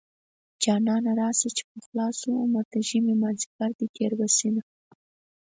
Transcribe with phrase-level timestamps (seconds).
[0.63, 4.63] جانانه راشه چې پخلا شو عمر د ژمې مازديګر دی تېر به شينه